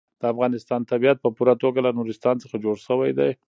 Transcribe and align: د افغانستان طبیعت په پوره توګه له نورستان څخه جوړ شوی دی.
د 0.21 0.23
افغانستان 0.33 0.81
طبیعت 0.91 1.17
په 1.21 1.29
پوره 1.35 1.55
توګه 1.63 1.79
له 1.85 1.91
نورستان 1.97 2.35
څخه 2.43 2.55
جوړ 2.63 2.75
شوی 2.87 3.11
دی. 3.19 3.31